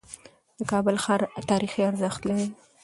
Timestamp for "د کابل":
0.57-0.95